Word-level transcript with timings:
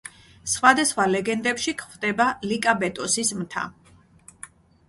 სხვადასხვა 0.53 1.05
ლეგენდებში 1.15 1.75
გვხვდება 1.83 2.27
ლიკაბეტოსის 2.53 3.33
მთა. 3.43 3.67